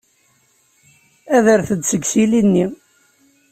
[1.35, 2.65] Adret-d seg yisili-nni.